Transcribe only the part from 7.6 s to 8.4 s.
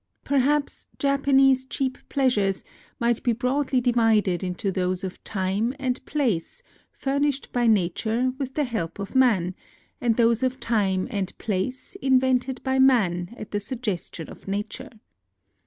nature